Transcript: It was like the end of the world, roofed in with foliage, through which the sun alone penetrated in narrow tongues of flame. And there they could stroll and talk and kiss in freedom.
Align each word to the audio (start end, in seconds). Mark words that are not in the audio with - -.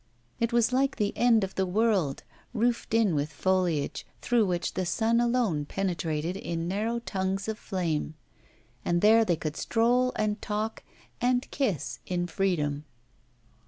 It 0.39 0.51
was 0.51 0.73
like 0.73 0.95
the 0.95 1.15
end 1.15 1.43
of 1.43 1.53
the 1.53 1.65
world, 1.67 2.23
roofed 2.55 2.95
in 2.95 3.13
with 3.13 3.31
foliage, 3.31 4.03
through 4.19 4.47
which 4.47 4.73
the 4.73 4.83
sun 4.83 5.19
alone 5.21 5.63
penetrated 5.67 6.35
in 6.35 6.67
narrow 6.67 6.97
tongues 6.97 7.47
of 7.47 7.59
flame. 7.59 8.15
And 8.83 9.01
there 9.01 9.23
they 9.23 9.35
could 9.35 9.55
stroll 9.55 10.11
and 10.15 10.41
talk 10.41 10.81
and 11.21 11.47
kiss 11.51 11.99
in 12.07 12.25
freedom. 12.25 12.85